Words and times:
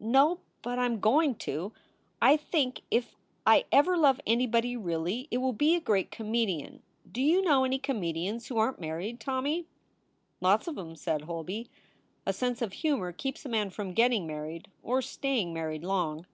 "No, 0.00 0.40
but 0.62 0.78
I 0.78 0.86
m 0.86 0.98
going 0.98 1.34
to. 1.40 1.74
I 2.22 2.38
think 2.38 2.80
if 2.90 3.16
I 3.46 3.66
ever 3.70 3.98
love 3.98 4.18
anybody 4.26 4.78
really, 4.78 5.28
it 5.30 5.36
will 5.42 5.52
be 5.52 5.74
a 5.74 5.80
great 5.82 6.10
comedian. 6.10 6.82
Do 7.12 7.20
you 7.20 7.42
know 7.42 7.64
any 7.64 7.78
come 7.78 8.00
dians 8.00 8.46
who 8.48 8.56
aren 8.56 8.76
t 8.76 8.80
married, 8.80 9.20
Tommy?" 9.20 9.66
"Lots 10.40 10.66
of 10.68 10.78
em," 10.78 10.96
said 10.96 11.24
Holby. 11.24 11.68
"A 12.24 12.32
sense 12.32 12.62
of 12.62 12.72
humor 12.72 13.12
keeps 13.12 13.44
a 13.44 13.48
man 13.50 13.68
from 13.68 13.92
getting 13.92 14.26
married 14.26 14.68
or 14.82 15.02
staying 15.02 15.52
married 15.52 15.84
long." 15.84 16.24